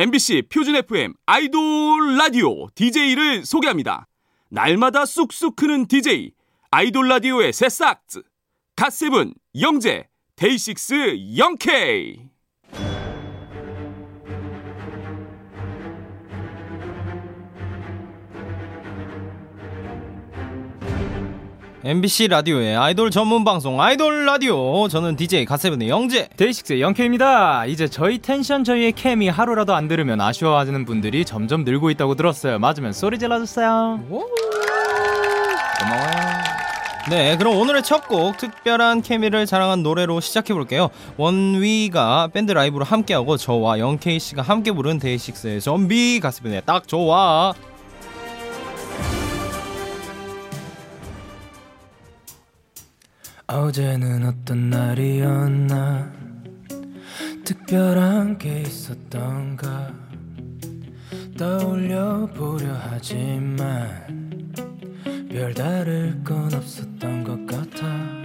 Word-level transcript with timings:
MBC 0.00 0.44
표준 0.48 0.76
FM 0.76 1.12
아이돌 1.26 2.16
라디오 2.16 2.68
DJ를 2.74 3.44
소개합니다. 3.44 4.06
날마다 4.48 5.04
쑥쑥 5.04 5.56
크는 5.56 5.88
DJ 5.88 6.32
아이돌 6.70 7.06
라디오의 7.06 7.52
새싹즈 7.52 8.22
갓세븐 8.76 9.34
영재 9.60 10.08
데이식스 10.36 11.36
영케이 11.36 12.29
MBC 21.82 22.28
라디오의 22.28 22.76
아이돌 22.76 23.10
전문 23.10 23.42
방송 23.42 23.80
아이돌 23.80 24.26
라디오 24.26 24.86
저는 24.88 25.16
DJ 25.16 25.46
갓세븐의 25.46 25.88
영재 25.88 26.28
데이식스의 26.36 26.82
영케이입니다. 26.82 27.64
이제 27.66 27.88
저희 27.88 28.18
텐션 28.18 28.64
저희의 28.64 28.92
케미 28.92 29.28
하루라도 29.30 29.74
안 29.74 29.88
들으면 29.88 30.20
아쉬워하는 30.20 30.84
분들이 30.84 31.24
점점 31.24 31.64
늘고 31.64 31.88
있다고 31.90 32.16
들었어요. 32.16 32.58
맞으면 32.58 32.92
소리 32.92 33.18
질러주세요. 33.18 34.00
고마워요. 34.10 34.30
네, 37.08 37.34
그럼 37.38 37.56
오늘의 37.56 37.82
첫 37.82 38.06
곡 38.06 38.36
특별한 38.36 39.00
케미를 39.00 39.46
자랑한 39.46 39.82
노래로 39.82 40.20
시작해 40.20 40.52
볼게요. 40.52 40.90
원위가 41.16 42.28
밴드 42.32 42.52
라이브로 42.52 42.84
함께하고 42.84 43.38
저와 43.38 43.78
영케이 43.78 44.18
씨가 44.18 44.42
함께 44.42 44.70
부른 44.70 44.98
데이식스의 44.98 45.62
좀비 45.62 46.20
가스분의 46.20 46.62
딱 46.66 46.86
좋아. 46.86 47.54
어제는 53.52 54.24
어떤 54.28 54.70
날이었나? 54.70 56.12
특별한 57.44 58.38
게 58.38 58.60
있었던가? 58.60 59.92
떠올려 61.36 62.26
보려 62.26 62.72
하지만 62.72 64.54
별다를 65.28 66.22
건 66.22 66.54
없었던 66.54 67.24
것 67.24 67.44
같아 67.46 68.19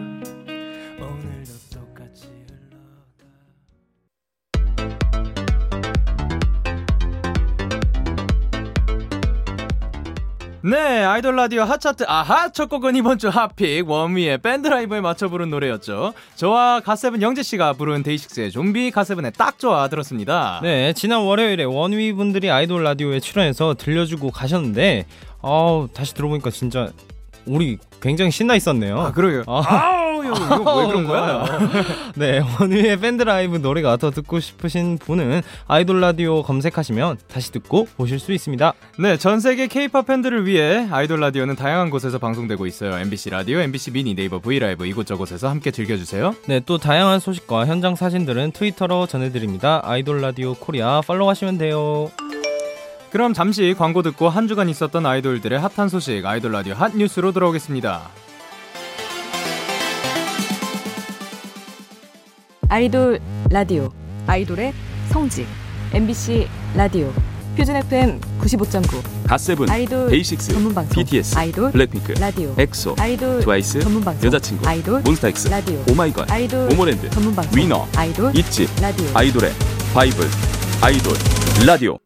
네, 10.67 11.03
아이돌 11.03 11.35
라디오 11.35 11.61
hot 11.61 11.78
chart 11.78 12.05
아하 12.07 12.49
첫 12.49 12.69
곡은 12.69 12.95
이번 12.95 13.19
주 13.19 13.29
hot 13.29 13.54
pick 13.54 13.87
원위의 13.87 14.39
밴드 14.39 14.67
라이브에 14.67 14.99
맞춰 14.99 15.27
부른 15.27 15.51
노래였죠. 15.51 16.15
저와 16.33 16.79
갓세븐 16.79 17.21
영재 17.21 17.43
씨가 17.43 17.73
부른 17.73 18.01
데이식스의 18.01 18.49
좀비 18.49 18.89
갓세븐의 18.89 19.33
딱 19.37 19.59
좋아 19.59 19.87
들었습니다. 19.89 20.61
네, 20.63 20.91
지난 20.93 21.21
월요일에 21.21 21.65
원위 21.65 22.13
분들이 22.13 22.49
아이돌 22.49 22.83
라디오에 22.83 23.19
출연해서 23.19 23.75
들려주고 23.75 24.31
가셨는데 24.31 25.05
어 25.43 25.85
다시 25.93 26.15
들어보니까 26.15 26.49
진짜 26.49 26.91
우리 27.45 27.77
굉장히 28.01 28.31
신나 28.31 28.55
있었네요. 28.55 28.99
아 28.99 29.11
그러게요. 29.11 29.43
아. 29.45 30.14
이거, 30.35 30.75
왜 30.79 30.87
그런 30.87 31.05
거야? 31.05 31.45
네, 32.15 32.41
원위의 32.59 32.99
밴드 32.99 33.23
라이브 33.23 33.57
노래가 33.57 33.97
더 33.97 34.11
듣고 34.11 34.39
싶으신 34.39 34.97
분은 34.97 35.41
아이돌 35.67 36.01
라디오 36.01 36.43
검색하시면 36.43 37.17
다시 37.27 37.51
듣고 37.51 37.87
보실 37.97 38.19
수 38.19 38.31
있습니다. 38.31 38.73
네, 38.99 39.17
전 39.17 39.39
세계 39.39 39.67
K-팝 39.67 40.05
팬들을 40.05 40.45
위해 40.45 40.87
아이돌 40.91 41.19
라디오는 41.19 41.55
다양한 41.55 41.89
곳에서 41.89 42.17
방송되고 42.17 42.65
있어요. 42.67 42.97
MBC 42.97 43.29
라디오, 43.29 43.59
MBC 43.59 43.91
미니, 43.91 44.15
네이버 44.15 44.39
V 44.39 44.59
LIVE 44.59 44.85
이곳저곳에서 44.85 45.49
함께 45.49 45.71
즐겨주세요. 45.71 46.35
네, 46.47 46.61
또 46.65 46.77
다양한 46.77 47.19
소식과 47.19 47.65
현장 47.65 47.95
사진들은 47.95 48.51
트위터로 48.51 49.07
전해드립니다. 49.07 49.81
아이돌 49.83 50.21
라디오 50.21 50.53
코리아 50.53 51.01
follow하시면 51.01 51.57
돼요. 51.57 52.11
그럼 53.11 53.33
잠시 53.33 53.73
광고 53.77 54.01
듣고 54.01 54.27
한 54.27 54.47
주간 54.47 54.67
있었던 54.67 55.05
아이돌들의 55.05 55.57
핫한 55.57 55.87
소식 55.87 56.25
아이돌 56.25 56.51
라디오 56.51 56.73
핫 56.73 56.95
뉴스로 56.97 57.31
돌아오겠습니다. 57.31 58.24
아이돌 62.69 63.19
라디오 63.49 63.89
아이돌의 64.27 64.73
성지 65.09 65.45
MBC 65.93 66.47
라디오 66.75 67.11
표준 67.55 67.75
FM 67.75 68.19
95.9 68.41 69.27
갓세븐 69.27 69.69
아이돌 69.69 70.09
데이식스 70.09 70.53
전문 70.53 70.73
방송 70.73 71.03
BTS 71.03 71.37
아이돌 71.37 71.71
블랙핑크 71.71 72.13
라디오 72.13 72.53
엑소 72.57 72.95
아이돌 72.99 73.41
트와이스 73.41 73.79
전문 73.81 74.03
방송 74.03 74.27
여자친구 74.27 74.67
아이돌 74.67 75.01
몬스타엑스 75.01 75.47
라디오 75.49 75.81
오마이걸 75.89 76.25
아이돌 76.29 76.67
모모랜드 76.69 77.09
전문 77.11 77.35
방송 77.35 77.57
위너 77.57 77.87
아이돌 77.95 78.35
ITZY 78.35 78.67
라디오. 78.81 79.05
아이돌의 79.13 79.51
바이블 79.93 80.25
아이돌 80.81 81.13
라디오 81.65 81.97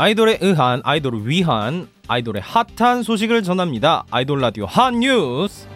아이돌에 0.00 0.38
의한 0.40 0.80
아이돌을 0.82 1.28
위한 1.28 1.86
아이돌의 2.08 2.40
핫한 2.40 3.02
소식을 3.02 3.42
전합니다. 3.42 4.04
아이돌 4.10 4.40
라디오 4.40 4.64
핫 4.64 4.94
뉴스. 4.94 5.68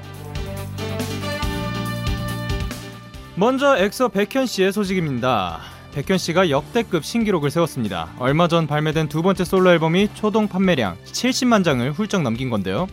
먼저 3.35 3.77
엑소 3.77 4.09
백현 4.09 4.47
씨의 4.47 4.73
소식입니다. 4.73 5.61
백현 5.93 6.17
씨가 6.17 6.49
역대급 6.49 7.05
신기록을 7.05 7.51
세웠습니다. 7.51 8.15
얼마 8.19 8.49
전 8.49 8.67
발매된 8.67 9.11
두 9.11 9.21
번째 9.21 9.45
솔로 9.45 9.71
앨범이 9.71 10.09
초동 10.15 10.49
판매량 10.49 10.97
70만 11.05 11.63
장을 11.63 11.93
훌쩍 11.93 12.23
넘긴 12.23 12.49
건데요. 12.49 12.87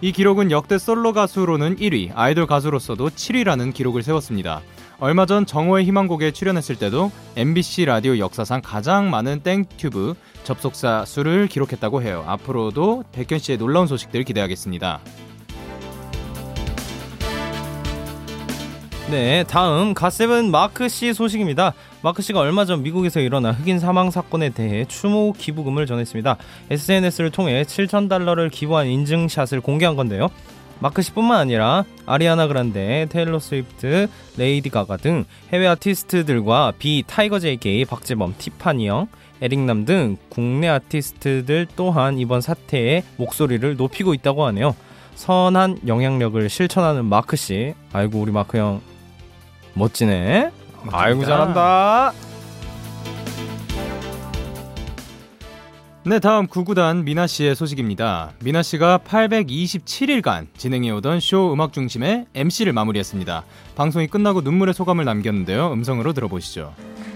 이 0.00 0.10
기록은 0.10 0.50
역대 0.50 0.78
솔로 0.78 1.12
가수로는 1.12 1.76
1위, 1.76 2.12
아이돌 2.14 2.46
가수로서도 2.46 3.10
7위라는 3.10 3.74
기록을 3.74 4.02
세웠습니다. 4.02 4.62
얼마 5.00 5.26
전 5.26 5.46
정오의 5.46 5.84
희망곡에 5.84 6.32
출연했을 6.32 6.74
때도 6.74 7.12
MBC 7.36 7.84
라디오 7.84 8.18
역사상 8.18 8.62
가장 8.62 9.10
많은 9.10 9.40
땡튜브 9.44 10.14
접속자 10.42 11.04
수를 11.04 11.46
기록했다고 11.46 12.02
해요. 12.02 12.24
앞으로도 12.26 13.04
백현 13.12 13.38
씨의 13.38 13.58
놀라운 13.58 13.86
소식들 13.86 14.24
기대하겠습니다. 14.24 15.00
네, 19.08 19.44
다음 19.44 19.94
갓세븐 19.94 20.50
마크 20.50 20.88
씨 20.88 21.14
소식입니다. 21.14 21.74
마크 22.02 22.20
씨가 22.20 22.40
얼마 22.40 22.64
전 22.64 22.82
미국에서 22.82 23.20
일어난 23.20 23.54
흑인 23.54 23.78
사망 23.78 24.10
사건에 24.10 24.50
대해 24.50 24.84
추모 24.84 25.32
기부금을 25.32 25.86
전했습니다. 25.86 26.36
SNS를 26.70 27.30
통해 27.30 27.62
7천 27.62 28.08
달러를 28.08 28.50
기부한 28.50 28.88
인증샷을 28.88 29.60
공개한 29.60 29.94
건데요. 29.94 30.28
마크 30.80 31.02
씨뿐만 31.02 31.38
아니라 31.38 31.84
아리아나 32.06 32.46
그란데, 32.46 33.06
테일러 33.10 33.38
스위프트, 33.38 34.08
레이디 34.36 34.70
가가 34.70 34.96
등 34.96 35.24
해외 35.52 35.66
아티스트들과 35.66 36.74
비 36.78 37.02
타이거 37.06 37.38
JK, 37.38 37.84
박재범, 37.84 38.34
티파니 38.38 38.88
영, 38.88 39.08
에릭남 39.40 39.84
등 39.84 40.16
국내 40.28 40.68
아티스트들 40.68 41.66
또한 41.76 42.18
이번 42.18 42.40
사태에 42.40 43.02
목소리를 43.16 43.76
높이고 43.76 44.14
있다고 44.14 44.44
하네요. 44.46 44.74
선한 45.14 45.80
영향력을 45.86 46.48
실천하는 46.48 47.04
마크 47.04 47.36
씨. 47.36 47.74
아이고 47.92 48.20
우리 48.20 48.30
마크 48.32 48.56
형 48.58 48.80
멋지네. 49.74 50.50
아이고 50.92 51.24
잘한다. 51.24 52.12
네, 56.08 56.20
다음 56.20 56.46
구구단 56.46 57.04
미나 57.04 57.26
씨의 57.26 57.54
소식입니다. 57.54 58.32
미나 58.42 58.62
씨가 58.62 59.00
827일간 59.06 60.46
진행해오던 60.56 61.20
쇼 61.20 61.52
음악 61.52 61.74
중심의 61.74 62.24
MC를 62.34 62.72
마무리했습니다. 62.72 63.44
방송이 63.76 64.06
끝나고 64.06 64.40
눈물의 64.40 64.72
소감을 64.72 65.04
남겼는데요. 65.04 65.70
음성으로 65.70 66.14
들어보시죠. 66.14 66.72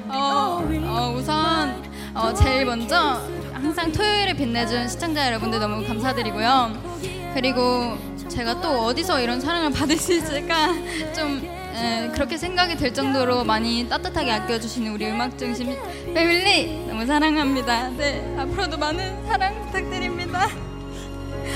어, 0.08 0.62
어, 0.84 1.14
우선 1.16 1.82
어, 2.14 2.34
제일 2.34 2.66
먼저 2.66 3.22
항상 3.54 3.90
토요일에 3.90 4.34
빛내준 4.34 4.86
시청자 4.86 5.26
여러분들 5.26 5.58
너무 5.58 5.86
감사드리고요. 5.86 7.32
그리고 7.32 7.96
제가 8.28 8.60
또 8.60 8.84
어디서 8.84 9.22
이런 9.22 9.40
사랑을 9.40 9.72
받을 9.72 9.96
수 9.96 10.12
있을까 10.12 10.74
좀 11.14 11.40
에, 11.74 12.08
그렇게 12.12 12.36
생각이 12.36 12.76
될 12.76 12.92
정도로 12.92 13.44
많이 13.44 13.88
따뜻하게 13.88 14.30
아껴주시는 14.32 14.92
우리 14.92 15.06
음악 15.10 15.38
중심 15.38 15.74
family 16.14 16.86
너무 16.86 17.06
사랑합니다. 17.06 17.88
네 17.90 18.34
앞으로도 18.38 18.78
많은 18.78 19.26
사랑 19.26 19.66
부탁드립니다. 19.66 20.48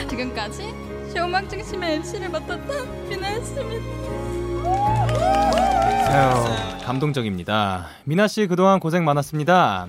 지금까지 0.08 0.62
쇼 1.12 1.24
음악 1.24 1.48
중심의 1.48 1.96
MC를 1.96 2.28
맡았던 2.30 3.08
미나였습니다. 3.08 3.84
감동적입니다. 6.84 7.86
미나 8.04 8.28
씨 8.28 8.46
그동안 8.46 8.80
고생 8.80 9.04
많았습니다. 9.04 9.88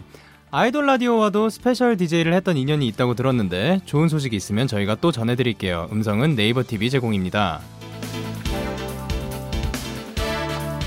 아이돌 0.49 0.85
라디오와도 0.85 1.49
special 1.49 1.97
DJ를 1.97 2.33
했던 2.33 2.55
인연이 2.57 2.87
있다고 2.87 3.15
들었는데 3.15 3.81
좋은 3.85 4.07
소식이 4.07 4.35
있으면 4.35 4.67
저희가 4.67 4.95
또 5.01 5.11
전해드릴게요. 5.11 5.89
음성은 5.91 6.35
네이버 6.35 6.63
TV 6.63 6.89
제공입니다. 6.89 7.59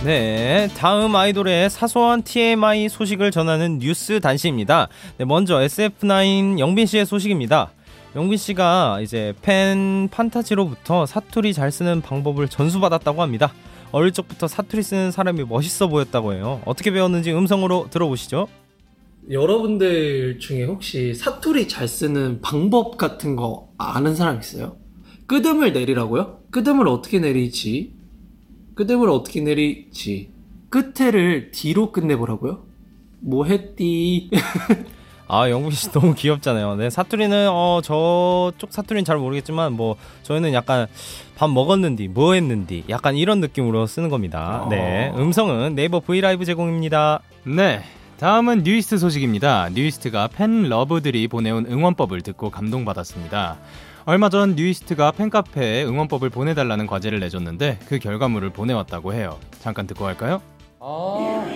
네, 0.02 0.66
다음 0.78 1.14
아이돌의 1.14 1.68
사소한 1.68 2.22
TMI 2.22 2.88
소식을 2.88 3.30
전하는 3.30 3.78
뉴스 3.80 4.18
단시입니다. 4.18 4.88
네, 5.18 5.26
먼저 5.26 5.58
SF9 5.58 6.58
영빈 6.58 6.86
씨의 6.86 7.04
소식입니다. 7.04 7.70
영빈 8.16 8.38
씨가 8.38 9.00
이제 9.02 9.34
팬 9.42 10.08
판타지로부터 10.10 11.04
사투리 11.04 11.52
잘 11.52 11.70
쓰는 11.70 12.00
방법을 12.00 12.48
전수받았다고 12.48 13.20
합니다. 13.20 13.52
어릴 13.92 14.12
적부터 14.12 14.48
사투리 14.48 14.82
쓰는 14.82 15.10
사람이 15.10 15.44
멋있어 15.44 15.88
보였다고 15.88 16.32
해요. 16.32 16.62
어떻게 16.64 16.90
배웠는지 16.90 17.30
음성으로 17.32 17.88
들어보시죠. 17.90 18.48
여러분들 19.30 20.38
중에 20.38 20.64
혹시 20.64 21.12
사투리 21.12 21.68
잘 21.68 21.86
쓰는 21.86 22.40
방법 22.40 22.96
같은 22.96 23.36
거 23.36 23.68
아는 23.76 24.14
사람 24.14 24.40
있어요? 24.40 24.78
끝음을 25.26 25.74
내리라고요? 25.74 26.38
끝음을 26.50 26.88
어떻게 26.88 27.18
내리지? 27.18 27.99
끝음을 28.74 29.08
어떻게 29.08 29.40
내리지? 29.40 30.30
끝에를 30.68 31.50
뒤로 31.50 31.92
끝내보라고요? 31.92 32.64
뭐 33.20 33.44
했디? 33.44 34.30
아 35.32 35.48
영빈 35.48 35.70
씨 35.70 35.92
너무 35.92 36.14
귀엽잖아요. 36.14 36.74
네 36.74 36.90
사투리는 36.90 37.48
어 37.50 37.80
저쪽 37.84 38.72
사투리는 38.72 39.04
잘 39.04 39.16
모르겠지만 39.16 39.72
뭐 39.74 39.94
저희는 40.24 40.52
약간 40.52 40.88
밥 41.36 41.48
먹었는디 41.48 42.08
뭐 42.08 42.34
했는디 42.34 42.84
약간 42.88 43.16
이런 43.16 43.40
느낌으로 43.40 43.86
쓰는 43.86 44.08
겁니다. 44.08 44.66
네 44.70 45.12
음성은 45.16 45.76
네이버 45.76 46.00
V 46.00 46.20
LIVE 46.20 46.44
제공입니다. 46.44 47.20
네. 47.44 47.80
다음은 48.18 48.64
뉴이스트 48.64 48.98
소식입니다. 48.98 49.70
뉴이스트가 49.70 50.28
팬 50.28 50.68
러브들이 50.68 51.28
보내온 51.28 51.64
응원법을 51.66 52.20
듣고 52.22 52.50
감동받았습니다. 52.50 53.56
얼마 54.10 54.28
전 54.28 54.56
뉴이스트가 54.56 55.12
팬카페에 55.12 55.84
응원법을 55.84 56.30
보내달라는 56.30 56.88
과제를 56.88 57.20
내줬는데 57.20 57.78
그 57.86 58.00
결과물을 58.00 58.50
보내왔다고 58.50 59.14
해요. 59.14 59.38
잠깐 59.60 59.86
듣고 59.86 60.04
갈까요? 60.04 60.42
아, 60.80 61.46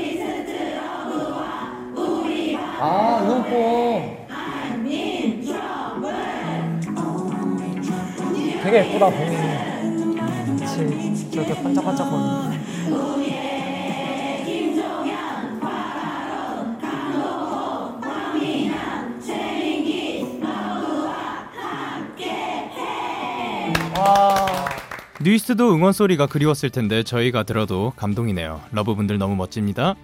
아 2.78 3.20
응원법. 3.24 4.24
되게 8.62 8.78
예쁘다 8.86 9.10
봉이. 9.10 9.36
그치. 10.60 11.30
저렇게 11.32 11.60
반짝반짝거리는 11.60 13.33
뉴이스트도 25.24 25.74
응원 25.74 25.94
소리가 25.94 26.26
그리웠을 26.26 26.68
텐데 26.68 27.02
저희가 27.02 27.44
들어도 27.44 27.94
감동이네요. 27.96 28.60
러브분들 28.72 29.16
너무 29.16 29.34
멋집니다. 29.36 29.94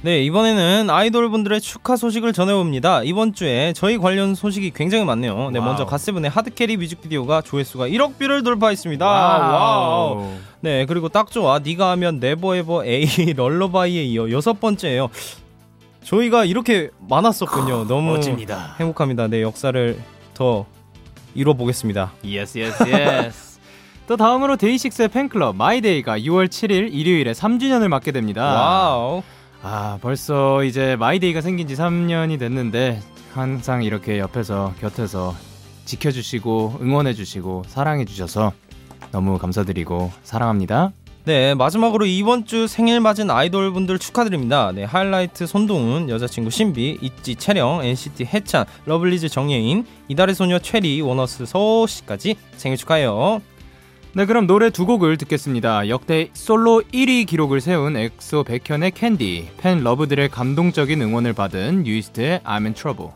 네 0.00 0.24
이번에는 0.24 0.88
아이돌 0.90 1.28
분들의 1.30 1.60
축하 1.60 1.94
소식을 1.96 2.32
전해봅니다. 2.32 3.02
이번 3.04 3.34
주에 3.34 3.72
저희 3.76 3.98
관련 3.98 4.34
소식이 4.34 4.72
굉장히 4.74 5.04
많네요. 5.04 5.50
네 5.50 5.58
wow. 5.58 5.68
먼저 5.68 5.84
갓세븐의 5.84 6.30
Hard 6.30 6.51
Carry 6.51 6.78
뮤직비디오가 6.78 7.42
조회수가 7.42 7.86
1억 7.88 8.18
view를 8.18 8.42
돌파했습니다. 8.42 9.06
wow. 9.06 10.32
네 10.60 10.86
그리고 10.86 11.10
딱 11.10 11.30
좋아 11.30 11.58
네가 11.58 11.90
하면 11.92 12.18
네버에버 12.20 12.84
A 12.86 13.34
럴러바이에 13.36 14.02
이어 14.04 14.30
여섯 14.30 14.58
번째예요. 14.58 15.08
저희가 16.04 16.46
이렇게 16.46 16.88
많았었군요. 17.08 17.84
너무 17.86 18.14
멋집니다. 18.14 18.76
행복합니다. 18.80 19.28
네 19.28 19.42
역사를 19.42 19.96
더 20.34 20.66
이뤄보겠습니다. 21.34 22.12
yes 22.24 22.58
yes 22.58 22.84
yes. 22.88 23.60
또 24.06 24.16
다음으로 24.16 24.56
데이식스의 24.56 25.08
팬클럽 25.08 25.56
마이데이가 25.56 26.18
6월 26.18 26.48
7일 26.48 26.92
일요일에 26.92 27.32
3주년을 27.32 27.88
맞게 27.88 28.12
됩니다. 28.12 28.42
wow. 28.42 29.22
아 29.62 29.98
벌써 30.02 30.64
이제 30.64 30.96
마이데이가 30.96 31.40
생긴 31.40 31.68
지 31.68 31.74
3년이 31.76 32.38
됐는데 32.38 33.00
항상 33.32 33.82
이렇게 33.84 34.18
옆에서 34.18 34.74
곁에서 34.80 35.34
지켜주시고 35.84 36.78
응원해주시고 36.82 37.64
사랑해주셔서 37.68 38.52
너무 39.12 39.38
감사드리고 39.38 40.10
사랑합니다. 40.22 40.92
네, 41.24 41.54
마지막으로 41.54 42.04
이번 42.04 42.46
주 42.46 42.66
생일 42.66 42.98
맞은 42.98 43.30
아이돌 43.30 43.72
분들 43.72 44.00
축하드립니다. 44.00 44.72
네, 44.72 44.82
하이라이트 44.82 45.46
손동훈, 45.46 46.08
여자친구 46.08 46.50
신비, 46.50 46.98
있지 47.00 47.36
채령, 47.36 47.84
NCT 47.84 48.24
해찬, 48.24 48.64
러블리즈 48.86 49.28
정예인, 49.28 49.86
이달의 50.08 50.34
소녀 50.34 50.58
최리, 50.58 51.00
원어스 51.00 51.46
서호 51.46 51.86
씨까지 51.86 52.34
생일 52.56 52.76
축하해요. 52.76 53.40
네 54.14 54.26
그럼 54.26 54.48
노래 54.48 54.70
두 54.70 54.84
곡을 54.84 55.16
듣겠습니다. 55.16 55.88
역대 55.88 56.28
솔로 56.32 56.82
1위 56.92 57.24
기록을 57.28 57.60
세운 57.60 57.96
엑소 57.96 58.42
백현의 58.42 58.90
캔디, 58.90 59.50
팬 59.58 59.84
러브들의 59.84 60.28
감동적인 60.28 61.00
응원을 61.00 61.34
받은 61.34 61.84
뉴이스트의 61.84 62.40
I'm 62.40 62.64
in 62.64 62.74
Trouble. 62.74 63.12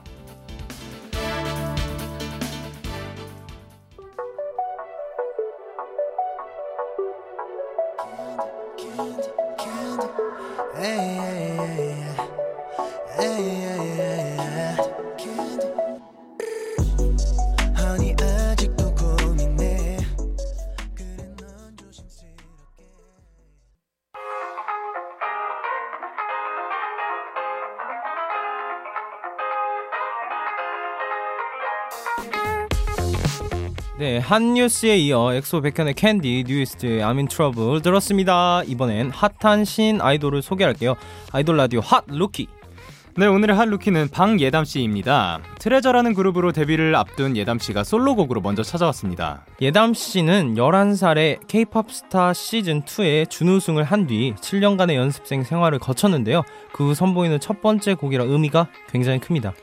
네, 33.98 34.19
한 34.19 34.52
뉴스에 34.54 34.98
이어 34.98 35.32
엑소 35.34 35.62
백현의 35.62 35.94
캔디, 35.94 36.44
뉴이스트의 36.46 37.02
in 37.02 37.28
Trouble 37.28 37.81
들었습니다. 37.81 38.62
이번엔 38.64 39.10
핫한 39.10 39.64
신 39.64 40.02
아이돌을 40.02 40.43
소개할게요. 40.43 40.96
아이돌 41.32 41.56
라디오 41.56 41.81
hot 41.81 42.05
rookie. 42.06 42.46
네 43.19 43.25
오늘의 43.26 43.56
hot 43.56 43.69
rookie는 43.69 44.08
방예담 44.10 44.66
씨입니다. 44.66 45.40
트레저라는 45.58 46.12
그룹으로 46.12 46.52
데뷔를 46.52 46.94
앞둔 46.94 47.34
예담 47.34 47.58
씨가 47.58 47.82
솔로곡으로 47.82 48.43
먼저 48.43 48.62
찾아왔습니다. 48.62 49.46
예담 49.62 49.94
씨는 49.94 50.56
11살에 50.56 51.38
K-팝 51.49 51.90
스타 51.90 52.34
시즌 52.34 52.82
2에 52.82 53.31
준우승을 53.31 53.84
한 53.84 54.06
뒤 54.06 54.34
7년간의 54.34 54.96
연습생 54.96 55.44
생활을 55.44 55.78
거쳤는데요. 55.78 56.42
그 56.72 56.84
후 56.88 56.94
선보이는 56.94 57.40
첫 57.40 57.62
번째 57.62 57.94
곡이라 57.94 58.25
의미가 58.25 58.66
굉장히 58.92 59.19
큽니다. 59.19 59.54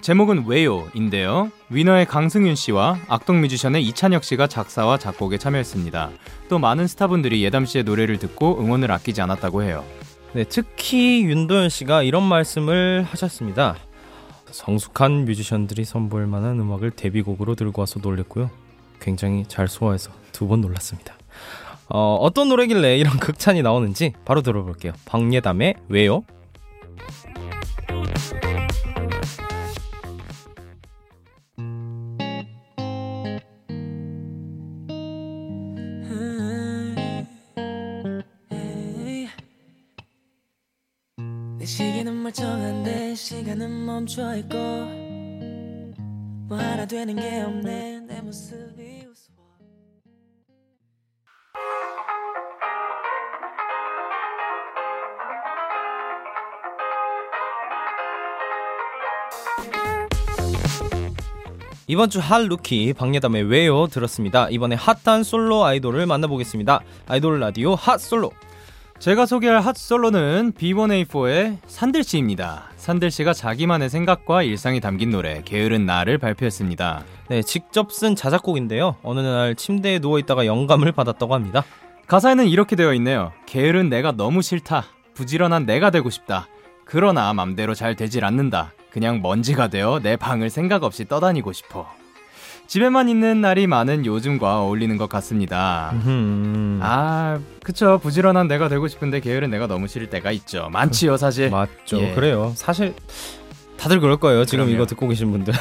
제목은 0.00 0.46
왜요인데요. 0.46 1.50
위너의 1.70 2.06
강승윤 2.06 2.54
씨와 2.54 2.98
악동 3.08 3.40
뮤지션의 3.40 3.84
이찬혁 3.84 4.24
씨가 4.24 4.46
작사와 4.46 4.98
작곡에 4.98 5.38
참여했습니다. 5.38 6.10
또 6.48 6.58
많은 6.58 6.86
스타분들이 6.86 7.42
예담 7.44 7.66
씨의 7.66 7.84
노래를 7.84 8.18
듣고 8.18 8.60
응원을 8.60 8.90
아끼지 8.92 9.20
않았다고 9.20 9.62
해요. 9.62 9.84
네, 10.32 10.44
특히 10.44 11.24
윤도현 11.24 11.68
씨가 11.68 12.02
이런 12.02 12.22
말씀을 12.22 13.04
하셨습니다. 13.08 13.76
성숙한 14.50 15.24
뮤지션들이 15.26 15.84
선보일 15.84 16.26
만한 16.26 16.58
음악을 16.60 16.92
데뷔곡으로 16.92 17.54
들고 17.54 17.80
와서 17.82 17.98
놀랬고요. 18.00 18.50
굉장히 19.00 19.44
잘 19.46 19.68
소화해서 19.68 20.10
두 20.32 20.46
번 20.48 20.60
놀랐습니다. 20.60 21.14
어, 21.88 22.16
어떤 22.20 22.48
노래길래 22.48 22.98
이런 22.98 23.18
극찬이 23.18 23.62
나오는지 23.62 24.12
바로 24.24 24.42
들어볼게요. 24.42 24.92
박예담의 25.06 25.74
왜요? 25.88 26.24
시계는 42.08 42.22
멀쩡한데 42.22 43.14
시간은 43.14 43.84
멈춰있고 43.86 44.56
뭐 46.48 46.56
하나 46.56 46.86
되는 46.86 47.14
게 47.14 47.42
없네 47.42 48.00
내 48.00 48.22
모습이 48.22 48.88
이번 61.90 62.10
주 62.10 62.20
hot 62.20 62.42
rookie 62.42 62.92
방예담의 62.92 63.44
왜요 63.44 63.86
들었습니다. 63.86 64.48
이번에 64.50 64.76
핫한 64.76 65.24
솔로 65.24 65.64
아이돌을 65.64 66.04
만나보겠습니다. 66.04 66.80
아이돌 67.06 67.40
라디오 67.40 67.74
핫 67.74 67.98
솔로. 67.98 68.30
제가 68.98 69.26
소개할 69.26 69.60
핫 69.60 69.76
솔로는 69.76 70.52
B1A4의 70.58 71.58
산들 71.68 72.02
씨입니다. 72.02 72.64
산들 72.76 73.12
씨가 73.12 73.32
자기만의 73.32 73.90
생각과 73.90 74.42
일상이 74.42 74.80
담긴 74.80 75.10
노래 75.10 75.40
게으른 75.44 75.86
나를 75.86 76.18
발표했습니다. 76.18 77.04
네, 77.28 77.42
직접 77.42 77.92
쓴 77.92 78.16
자작곡인데요. 78.16 78.96
어느 79.04 79.20
날 79.20 79.54
침대에 79.54 80.00
누워 80.00 80.18
있다가 80.18 80.46
영감을 80.46 80.90
받았다고 80.90 81.32
합니다. 81.32 81.64
가사에는 82.08 82.48
이렇게 82.48 82.74
되어 82.74 82.92
있네요. 82.94 83.32
게으른 83.46 83.88
내가 83.88 84.10
너무 84.10 84.42
싫다. 84.42 84.86
부지런한 85.14 85.64
내가 85.64 85.90
되고 85.90 86.10
싶다. 86.10 86.48
그러나 86.84 87.32
맘대로 87.32 87.74
잘 87.74 87.94
되질 87.94 88.24
않는다. 88.24 88.72
그냥 88.90 89.22
먼지가 89.22 89.68
되어 89.68 90.00
내 90.02 90.16
방을 90.16 90.50
생각 90.50 90.82
없이 90.82 91.04
떠다니고 91.04 91.52
싶어. 91.52 91.86
집에만 92.68 93.08
있는 93.08 93.40
날이 93.40 93.66
많은 93.66 94.04
요즘과 94.04 94.60
어울리는 94.60 94.94
것 94.98 95.08
같습니다. 95.08 95.90
음. 96.04 96.78
아, 96.82 97.40
그쵸. 97.64 97.98
부지런한 98.02 98.46
내가 98.46 98.68
되고 98.68 98.86
싶은데 98.88 99.20
게으른 99.20 99.50
내가 99.50 99.66
너무 99.66 99.88
싫을 99.88 100.10
때가 100.10 100.30
있죠. 100.32 100.68
많지요, 100.70 101.16
사실. 101.16 101.48
맞죠. 101.48 101.98
예. 101.98 102.14
그래요. 102.14 102.52
사실 102.54 102.94
다들 103.78 104.00
그럴 104.00 104.18
거예요. 104.18 104.44
지금 104.44 104.66
그럼요. 104.66 104.74
이거 104.74 104.86
듣고 104.86 105.08
계신 105.08 105.30
분들. 105.30 105.54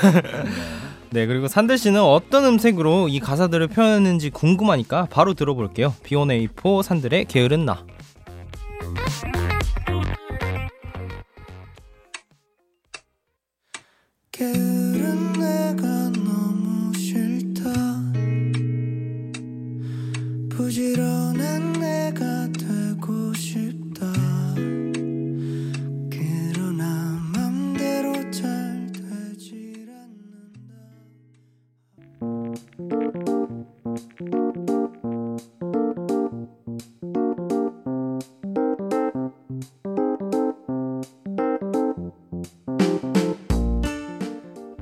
네, 1.12 1.26
그리고 1.28 1.48
산들 1.48 1.78
씨는 1.78 2.02
어떤 2.02 2.44
음색으로 2.44 3.08
이 3.08 3.22
가사들을 3.22 3.68
표현했는지 3.70 4.30
궁금하니까 4.30 5.08
바로 5.10 5.34
들어볼게요. 5.34 5.94
B1A4 6.04 6.84
산들의 6.84 7.24
게으른 7.26 7.66
나. 7.66 7.86
게 14.32 14.87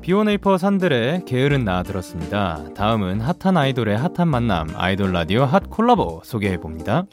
비원에이포 0.06 0.60
산들의 0.60 1.26
게으른 1.26 1.66
나 1.66 1.82
들었습니다. 1.82 2.64
다음은 2.76 3.22
hot한 3.22 3.58
아이돌의 3.58 3.98
hot한 3.98 4.28
만남, 4.28 4.68
아이돌 4.76 5.12
라디오 5.12 5.46
핫 5.46 5.68
콜라보 5.68 6.22
소개해 6.24 6.58
봅니다. 6.58 7.08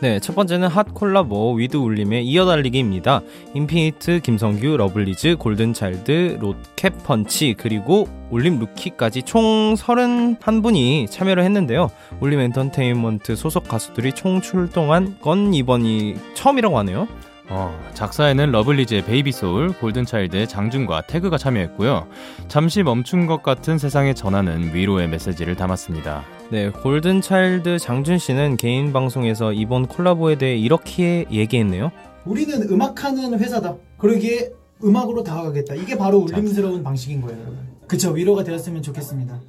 네, 0.00 0.18
첫 0.18 0.34
번째는 0.34 0.68
hot 0.68 0.94
콜라보 0.94 1.56
with 1.56 1.76
울림의 1.76 2.24
이어달리기입니다. 2.24 3.20
인피니트, 3.52 4.20
김성규, 4.20 4.78
러블리즈, 4.78 5.36
골든차일드, 5.36 6.38
로켓 6.40 6.96
펀치, 7.04 7.54
그리고 7.58 8.08
울림 8.30 8.58
rookie까지 8.60 9.24
총 9.24 9.74
31분이 9.74 11.10
참여를 11.10 11.44
했는데요. 11.44 11.90
울림 12.20 12.40
엔터테인먼트 12.40 13.36
소속 13.36 13.68
가수들이 13.68 14.14
총 14.14 14.40
출동한 14.40 15.18
건 15.20 15.52
이번이 15.52 16.14
처음이라고 16.32 16.78
하네요. 16.78 17.08
어, 17.50 17.74
작사에는 17.94 18.50
러블리즈의 18.52 19.04
베이비소울, 19.06 19.72
골든차일드의 19.78 20.48
장준과 20.48 21.02
태그가 21.02 21.38
참여했고요. 21.38 22.06
잠시 22.48 22.82
멈춘 22.82 23.26
것 23.26 23.42
같은 23.42 23.78
세상에 23.78 24.12
전하는 24.12 24.74
위로의 24.74 25.08
메시지를 25.08 25.56
담았습니다. 25.56 26.24
네, 26.50 26.70
골든차일드 26.70 27.78
장준 27.78 28.18
씨는 28.18 28.56
개인 28.58 28.92
방송에서 28.92 29.52
이번 29.52 29.86
콜라보에 29.86 30.36
대해 30.36 30.56
이렇게 30.56 31.24
얘기했네요. 31.30 31.90
우리는 32.26 32.70
음악하는 32.70 33.38
회사다. 33.38 33.76
그러기에 33.96 34.50
음악으로 34.84 35.22
다가가겠다. 35.22 35.74
이게 35.74 35.96
바로 35.96 36.18
울림스러운 36.18 36.82
방식인 36.82 37.22
거예요, 37.22 37.40
여러분. 37.40 37.58
그쵸, 37.86 38.10
위로가 38.10 38.44
되었으면 38.44 38.82
좋겠습니다. 38.82 39.40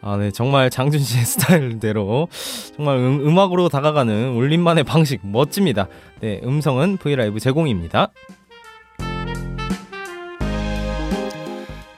아, 0.00 0.16
네, 0.16 0.30
정말 0.30 0.70
장준 0.70 1.00
씨의 1.00 1.24
스타일대로 1.26 2.28
정말 2.76 2.98
음악으로 2.98 3.68
다가가는 3.68 4.30
울림만의 4.34 4.84
방식 4.84 5.20
멋집니다. 5.22 5.88
네, 6.20 6.40
음성은 6.44 6.98
브이라이브 6.98 7.40
제공입니다. 7.40 8.10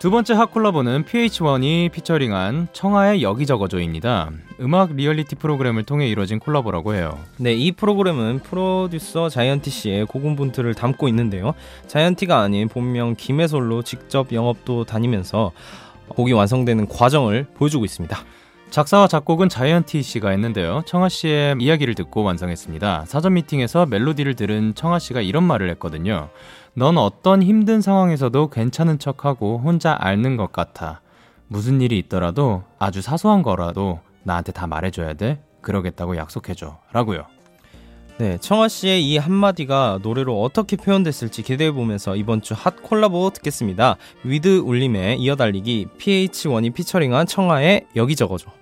두 0.00 0.10
번째 0.10 0.32
핫 0.32 0.50
콜라보는 0.50 1.04
PH1이 1.04 1.92
피처링한 1.92 2.68
청하의 2.72 3.22
여기 3.22 3.47
적어줘입니다. 3.47 4.30
음악 4.62 4.94
리얼리티 4.94 5.36
프로그램을 5.36 5.82
통해 5.82 6.08
이뤄진 6.08 6.38
콜라보라고 6.38 6.94
해요. 6.94 7.18
네, 7.36 7.52
이 7.52 7.70
프로그램은 7.72 8.38
프로듀서 8.38 9.28
자이언티 9.28 9.68
씨의 9.68 10.06
고군분투를 10.06 10.72
담고 10.72 11.06
있는데요. 11.08 11.52
자이언티가 11.86 12.40
아닌 12.40 12.68
본명 12.68 13.14
김해솔로 13.14 13.82
직접 13.82 14.32
영업도 14.32 14.84
다니면서 14.84 15.52
곡이 16.14 16.32
완성되는 16.32 16.88
과정을 16.88 17.46
보여주고 17.54 17.84
있습니다. 17.84 18.16
작사와 18.70 19.08
작곡은 19.08 19.48
자이언티 19.48 20.00
씨가 20.02 20.30
했는데요. 20.30 20.82
청아 20.86 21.08
씨의 21.08 21.56
이야기를 21.58 21.96
듣고 21.96 22.22
완성했습니다. 22.22 23.04
사전 23.06 23.34
미팅에서 23.34 23.86
멜로디를 23.86 24.36
들은 24.36 24.74
청아 24.76 25.00
씨가 25.00 25.22
이런 25.22 25.42
말을 25.42 25.68
했거든요. 25.70 26.28
넌 26.74 26.96
어떤 26.96 27.42
힘든 27.42 27.80
상황에서도 27.80 28.48
괜찮은 28.50 29.00
척하고 29.00 29.58
혼자 29.58 29.96
앓는 29.98 30.36
것 30.36 30.52
같아. 30.52 31.00
무슨 31.48 31.80
일이 31.80 31.98
있더라도 31.98 32.62
아주 32.78 33.02
사소한 33.02 33.42
거라도 33.42 33.98
나한테 34.22 34.52
다 34.52 34.68
말해줘야 34.68 35.14
돼. 35.14 35.42
그러겠다고 35.62 36.16
약속해줘. 36.16 36.78
라고요. 36.92 37.26
네, 38.20 38.36
청아 38.36 38.68
씨의 38.68 39.02
이 39.08 39.16
한마디가 39.16 40.00
노래로 40.02 40.42
어떻게 40.42 40.76
표현됐을지 40.76 41.40
기대해 41.40 41.72
보면서 41.72 42.16
이번 42.16 42.42
주 42.42 42.52
핫 42.52 42.82
콜라보 42.82 43.30
듣겠습니다. 43.30 43.96
위드 44.24 44.58
울림의 44.58 45.18
이어달리기 45.18 45.86
PH1이 45.96 46.74
피처링한 46.74 47.24
청아의 47.24 47.86
여기저거죠. 47.96 48.59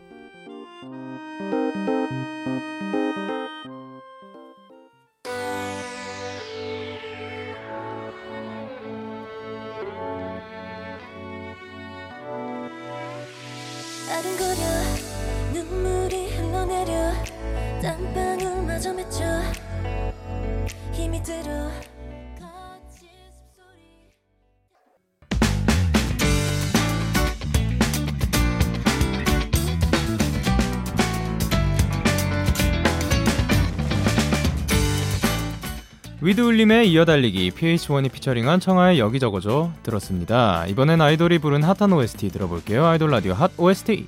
위드울림의 36.29 36.91
이어달리기 36.93 37.53
PH1이 37.53 38.13
피처링한 38.13 38.61
청하의 38.61 38.99
여기저거죠 38.99 39.73
들었습니다. 39.83 40.67
이번엔 40.67 41.01
아이돌이 41.01 41.39
부른 41.39 41.63
핫한 41.63 41.91
OST 41.91 42.29
들어볼게요. 42.29 42.85
아이돌 42.85 43.11
라디오 43.11 43.33
핫 43.33 43.51
OST. 43.57 44.07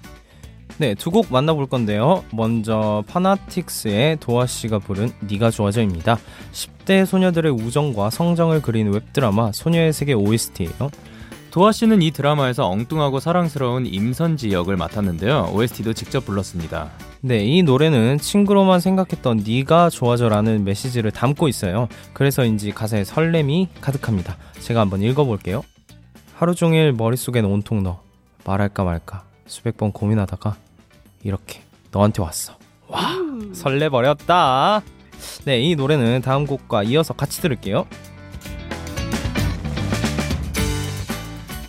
네, 0.77 0.95
두 0.95 1.11
곡 1.11 1.33
만나볼 1.33 1.67
건데요. 1.69 2.23
먼저 2.31 3.03
파나틱스의 3.07 4.19
도아 4.21 4.45
씨가 4.45 4.81
부른 4.81 5.13
네가 5.21 5.51
좋아져입니다. 5.51 6.19
10대 6.53 7.07
소녀들의 7.07 7.53
우정과 7.53 8.11
성정을 8.11 8.61
그린 8.61 8.93
웹드라마 8.93 9.53
소녀의 9.53 9.95
세계 9.95 10.13
OST예요. 10.13 10.91
도아 11.51 11.73
씨는 11.73 12.01
이 12.01 12.13
드라마에서 12.13 12.69
엉뚱하고 12.69 13.19
사랑스러운 13.19 13.85
임선지 13.85 14.53
역을 14.53 14.77
맡았는데요. 14.77 15.51
OST도 15.53 15.95
직접 15.95 16.25
불렀습니다. 16.25 16.91
네, 17.23 17.45
이 17.45 17.65
노래는 17.65 18.19
친구로만 18.19 18.79
생각했던 18.79 19.43
네가 19.45 19.91
좋아져라는 19.91 20.63
메시지를 20.65 21.11
담고 21.11 21.49
있어요. 21.49 21.89
그래서인지 22.13 22.71
가사에 22.71 23.03
설렘이 23.03 23.69
가득합니다. 23.81 24.37
제가 24.61 24.81
한번 24.81 25.03
읽어볼게요. 25.03 25.63
하루 26.35 26.55
종일 26.55 26.93
머릿속엔 26.93 27.45
온통 27.45 27.83
너 27.83 28.01
말할까 28.45 28.85
말까 28.85 29.25
수백 29.47 29.77
번 29.77 29.91
고민하다가 29.91 30.57
이렇게 31.25 31.63
너한테 31.91 32.23
왔어. 32.23 32.57
와 32.87 33.01
설레버렸다. 33.53 34.83
네, 35.45 35.61
이 35.61 35.75
노래는 35.75 36.23
다음 36.23 36.47
곡과 36.47 36.85
이어서 36.85 37.13
같이 37.13 37.43
들을게요. 37.43 37.87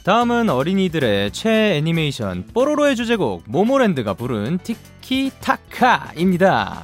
다음은 0.04 0.50
어린이들의 0.50 1.32
최애 1.32 1.78
애니메이션 1.78 2.48
뽀로로의 2.56 2.96
주제곡 2.96 3.44
모모랜드가 3.46 4.16
부른 4.16 4.58
티키타카입니다. 5.02 6.84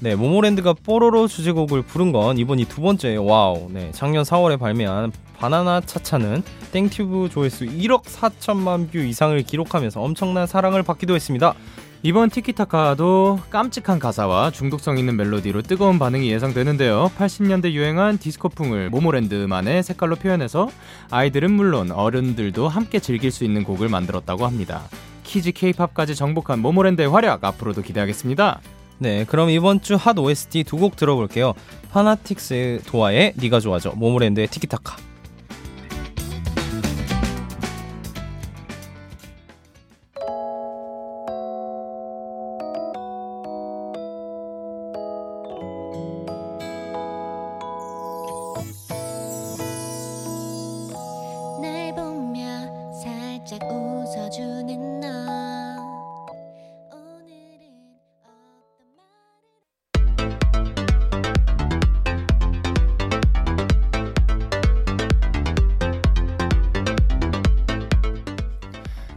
네, 0.00 0.16
모모랜드가 0.16 0.74
뽀로로 0.74 1.28
주제곡을 1.28 1.82
부른 1.82 2.10
건 2.10 2.36
이번이 2.36 2.64
두 2.64 2.80
번째예요. 2.80 3.24
wow. 3.24 3.68
네, 3.70 3.92
작년 3.92 4.24
4월에 4.24 4.58
발매한 4.58 5.12
바나나 5.38 5.80
차차는 5.82 6.42
땡튜브 6.72 7.28
조회수 7.30 7.66
1억 7.66 8.02
4천만 8.02 8.90
view 8.90 8.98
이상을 8.98 9.40
기록하면서 9.44 10.00
엄청난 10.00 10.48
사랑을 10.48 10.82
받기도 10.82 11.14
했습니다. 11.14 11.54
이번 12.06 12.30
티키타카도 12.30 13.40
깜찍한 13.50 13.98
가사와 13.98 14.52
중독성 14.52 14.96
있는 14.96 15.16
멜로디로 15.16 15.62
뜨거운 15.62 15.98
반응이 15.98 16.30
예상되는데요. 16.30 17.10
80년대 17.18 17.72
유행한 17.72 18.16
디스코풍을 18.16 18.90
모모랜드만의 18.90 19.82
색깔로 19.82 20.14
표현해서 20.14 20.68
아이들은 21.10 21.50
물론 21.50 21.90
어른들도 21.90 22.68
함께 22.68 23.00
즐길 23.00 23.32
수 23.32 23.42
있는 23.42 23.64
곡을 23.64 23.88
만들었다고 23.88 24.46
합니다. 24.46 24.82
kids 25.24 25.50
케이팝까지 25.50 26.14
정복한 26.14 26.60
모모랜드의 26.60 27.08
활약 27.10 27.42
앞으로도 27.42 27.82
기대하겠습니다. 27.82 28.60
네, 28.98 29.24
그럼 29.24 29.50
이번 29.50 29.80
주 29.80 29.96
핫 29.96 30.16
OST 30.16 30.62
두 30.62 30.76
곡 30.76 30.94
들어볼게요. 30.94 31.54
파나틱스 31.90 32.82
도아의 32.86 33.32
네가 33.34 33.58
좋아져, 33.58 33.90
모모랜드의 33.96 34.46
티키타카. 34.46 34.96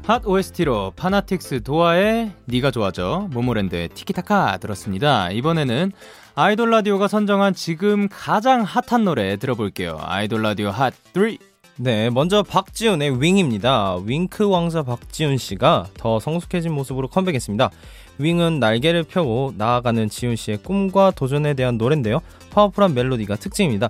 핫 0.10 0.26
OST로 0.26 0.94
파나틱스 0.96 1.62
도아의 1.62 2.32
니가 2.48 2.72
좋아져 2.72 3.28
모모랜드의 3.30 3.90
티키타카 3.90 4.58
들었습니다. 4.58 5.30
이번에는 5.30 5.92
아이돌 6.34 6.72
라디오가 6.72 7.08
선정한 7.08 7.54
지금 7.54 8.08
가장 8.10 8.64
핫한 8.64 9.06
노래 9.06 9.38
들어볼게요. 9.38 10.00
아이돌 10.02 10.42
라디오 10.42 10.72
핫 10.72 10.96
3. 11.14 11.38
네, 11.76 12.10
먼저 12.10 12.42
박지훈의 12.42 13.22
Wing입니다. 13.22 13.98
윙크 14.04 14.50
왕자 14.50 14.82
박지훈 14.82 15.38
씨가 15.38 15.86
더 15.94 16.20
성숙해진 16.20 16.72
모습으로 16.72 17.08
컴백했습니다. 17.10 17.70
Wing은 18.18 18.60
날개를 18.60 19.04
펴고 19.04 19.54
나아가는 19.58 20.10
지훈 20.10 20.36
씨의 20.36 20.64
꿈과 20.64 21.12
도전에 21.12 21.54
대한 21.54 21.78
노래인데요. 21.78 22.22
powerful한 22.50 22.96
멜로디가 22.96 23.36
특징입니다. 23.36 23.90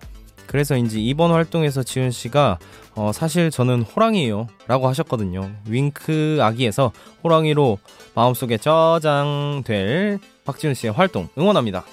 그래서인지 0.49 1.05
이번 1.05 1.29
활동에서 1.29 1.83
지훈 1.83 2.09
씨가 2.09 2.57
어, 2.95 3.11
사실 3.13 3.51
저는 3.51 3.83
호랑이에요 3.83 4.47
라고 4.65 4.87
하셨거든요. 4.87 5.51
윙크 5.67 6.39
아기에서 6.41 6.91
호랑이로 7.23 7.77
마음속에 8.15 8.57
저장될 8.57 10.17
박지훈 10.45 10.73
씨의 10.73 10.93
활동 10.93 11.29
응원합니다. 11.37 11.83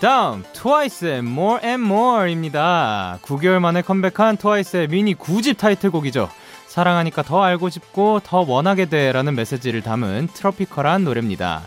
다음 0.00 0.44
트와이스의 0.54 1.18
More 1.18 1.60
and 1.62 1.84
More입니다. 1.84 3.18
9개월 3.20 3.58
만에 3.58 3.82
컴백한 3.82 4.38
트와이스의 4.38 4.88
미니 4.88 5.14
9집 5.14 5.58
타이틀곡이죠. 5.58 6.30
사랑하니까 6.68 7.22
더 7.22 7.42
알고 7.42 7.68
싶고 7.68 8.20
더 8.24 8.40
원하게 8.40 8.86
돼라는 8.86 9.34
메시지를 9.34 9.82
담은 9.82 10.28
트로피컬한 10.32 11.04
노래입니다. 11.04 11.66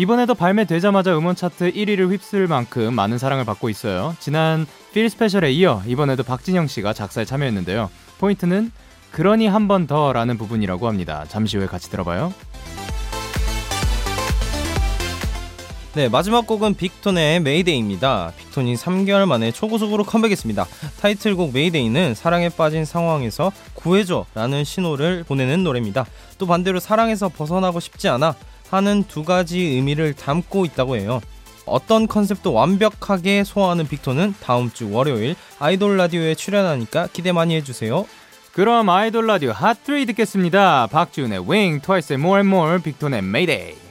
이번에도 0.00 0.34
발매되자마자 0.34 1.14
음원 1.14 1.36
차트 1.36 1.74
1위를 1.74 2.10
휩쓸 2.10 2.46
만큼 2.46 2.94
많은 2.94 3.18
사랑을 3.18 3.44
받고 3.44 3.68
있어요. 3.68 4.16
지난 4.18 4.66
Feel 4.94 5.10
Special에 5.10 5.52
이어 5.52 5.82
이번에도 5.86 6.22
박진영 6.22 6.68
씨가 6.68 6.94
작사에 6.94 7.26
참여했는데요. 7.26 7.90
포인트는 8.18 8.72
그러니 9.10 9.46
한 9.46 9.68
번 9.68 9.86
더라는 9.86 10.38
부분이라고 10.38 10.88
합니다. 10.88 11.26
잠시 11.28 11.58
후에 11.58 11.66
같이 11.66 11.90
들어봐요. 11.90 12.32
네, 15.92 16.08
마지막 16.08 16.46
곡은 16.46 16.76
빅톤의 16.76 17.40
Mayday입니다. 17.40 18.32
빅톤이 18.38 18.76
3개월 18.76 19.26
만에 19.26 19.52
초고속으로 19.52 20.04
컴백했습니다. 20.04 20.66
타이틀곡 21.02 21.52
Mayday는 21.52 22.14
사랑에 22.14 22.48
빠진 22.48 22.86
상황에서 22.86 23.52
구해줘 23.74 24.24
라는 24.34 24.64
신호를 24.64 25.24
보내는 25.24 25.62
노래입니다. 25.62 26.06
또 26.38 26.46
반대로 26.46 26.80
사랑에서 26.80 27.28
벗어나고 27.28 27.80
싶지 27.80 28.08
않아 28.08 28.34
하는 28.70 29.04
두 29.04 29.24
가지 29.24 29.58
의미를 29.58 30.14
담고 30.14 30.64
있다고 30.64 30.96
해요. 30.96 31.20
어떤 31.66 32.06
컨셉도 32.06 32.52
완벽하게 32.52 33.44
소화하는 33.44 33.86
빅톤은 33.86 34.34
다음 34.40 34.70
주 34.72 34.90
월요일 34.92 35.36
아이돌 35.58 35.96
라디오에 35.96 36.34
출연하니까 36.34 37.08
기대 37.12 37.32
많이 37.32 37.54
해주세요. 37.56 38.06
그럼 38.52 38.88
아이돌 38.88 39.26
라디오 39.26 39.52
핫3 39.52 40.06
듣겠습니다. 40.08 40.88
박지훈의 40.88 41.44
윙, 41.48 41.80
트와이스의 41.80 42.18
More 42.18 42.40
and 42.40 42.54
More, 42.54 42.82
빅톤의 42.82 43.20
Mayday. 43.20 43.89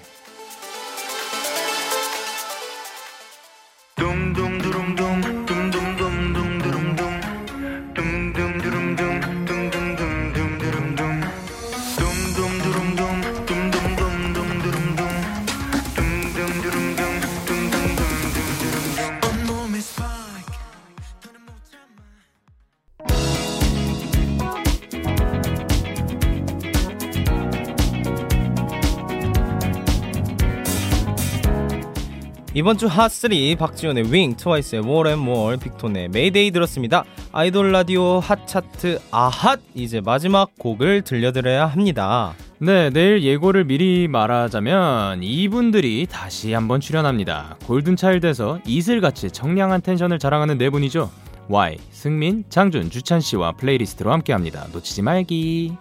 이번 32.59 32.77
주 32.77 32.89
핫3 32.89 33.57
박지훈의 33.57 34.11
Wing, 34.11 34.35
트와이스의 34.35 34.81
More 34.81 35.11
and 35.11 35.25
More, 35.25 35.57
빅톤의 35.57 36.09
메이데이 36.09 36.51
들었습니다. 36.51 37.05
아이돌 37.31 37.71
라디오 37.71 38.19
핫 38.19 38.45
차트 38.45 38.99
아핫 39.11 39.61
이제 39.75 40.01
마지막 40.01 40.51
곡을 40.59 41.03
들려드려야 41.03 41.67
합니다. 41.67 42.33
네, 42.57 42.89
내일 42.89 43.23
예고를 43.23 43.63
미리 43.63 44.09
말하자면 44.09 45.23
이분들이 45.23 46.05
다시 46.11 46.51
한번 46.51 46.81
출연합니다. 46.81 47.55
골든차일드에서 47.65 48.59
이슬같이 48.65 49.31
청량한 49.31 49.79
텐션을 49.79 50.19
자랑하는 50.19 50.57
네 50.57 50.69
분이죠. 50.69 51.09
Y, 51.47 51.77
승민, 51.91 52.43
장준, 52.49 52.89
주찬 52.89 53.21
씨와 53.21 53.53
playlist로 53.53 54.11
함께합니다. 54.11 54.67
놓치지 54.73 55.01
말기. 55.01 55.77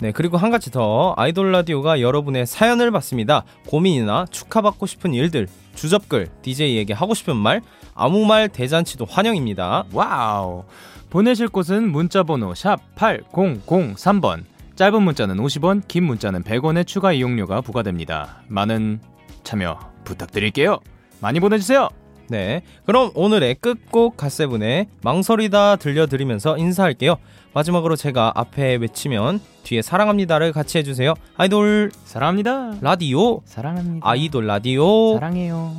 네, 0.00 0.12
그리고 0.12 0.36
한 0.36 0.50
가지 0.50 0.70
더 0.70 1.14
아이돌 1.16 1.52
라디오가 1.52 2.02
여러분의 2.02 2.44
사연을 2.44 2.90
받습니다. 2.90 3.44
고민이나 3.66 4.26
축하받고 4.30 4.84
싶은 4.84 5.14
일들, 5.14 5.46
주접글, 5.74 6.28
DJ에게 6.42 6.92
하고 6.92 7.14
싶은 7.14 7.36
말, 7.36 7.60
아무 7.94 8.24
말 8.24 8.48
대잔치도 8.48 9.04
환영입니다. 9.04 9.84
wow. 9.92 10.64
보내실 11.10 11.48
곳은 11.48 11.90
문자번호 11.90 12.54
샵 12.54 12.78
8003번. 12.94 14.44
짧은 14.76 15.02
문자는 15.02 15.36
50원, 15.36 15.86
긴 15.86 16.04
문자는 16.04 16.42
100원의 16.42 16.86
추가 16.86 17.12
이용료가 17.12 17.60
부과됩니다. 17.60 18.42
많은 18.48 19.00
참여 19.44 19.78
부탁드릴게요. 20.04 20.78
많이 21.20 21.40
보내주세요. 21.40 21.88
네, 22.28 22.62
그럼 22.86 23.10
오늘의 23.14 23.56
끝곡 23.56 24.16
갓세븐의 24.16 24.86
망설이다 25.02 25.76
들려드리면서 25.76 26.56
인사할게요. 26.58 27.16
마지막으로 27.54 27.96
제가 27.96 28.32
앞에 28.34 28.76
외치면 28.76 29.40
뒤에 29.64 29.82
사랑합니다를 29.82 30.52
같이 30.52 30.78
해주세요. 30.78 31.14
아이돌 31.36 31.90
사랑합니다. 32.04 32.76
라디오 32.80 33.42
사랑합니다. 33.44 34.08
아이돌 34.08 34.46
라디오 34.46 35.14
사랑해요. 35.14 35.74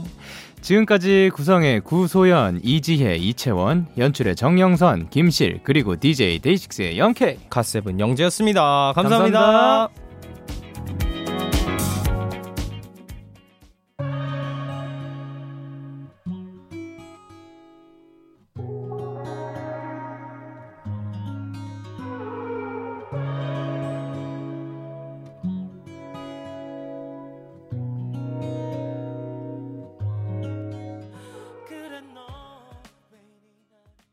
지금까지 0.61 1.29
구성의 1.33 1.81
구소연, 1.81 2.61
이지혜, 2.63 3.17
이채원, 3.17 3.87
연출의 3.97 4.37
정영선, 4.37 5.09
김실, 5.09 5.59
그리고 5.63 5.99
DJ 5.99 6.39
데이식스의 6.39 6.97
영케, 6.97 7.39
갓세븐 7.49 7.99
영재였습니다 7.99 8.93
감사합니다. 8.95 9.39
감사합니다. 9.41 10.02